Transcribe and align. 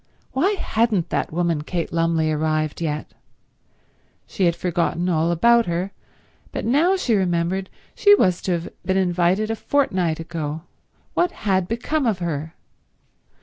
Why 0.31 0.53
hadn't 0.53 1.11
that 1.11 1.31
woman 1.31 1.61
Kate 1.61 1.93
Lumley 1.93 2.31
arrived 2.31 2.81
yet? 2.81 3.13
She 4.25 4.45
had 4.45 4.55
forgotten 4.55 5.07
all 5.09 5.29
about 5.29 5.67
her, 5.67 5.91
but 6.51 6.65
now 6.65 6.95
she 6.97 7.13
remembered 7.13 7.69
she 7.93 8.15
was 8.15 8.41
to 8.41 8.53
have 8.53 8.69
been 8.83 8.97
invited 8.97 9.51
a 9.51 9.55
fortnight 9.55 10.19
ago. 10.19 10.63
What 11.13 11.29
had 11.45 11.67
become 11.67 12.07
of 12.07 12.17
her? 12.17 12.55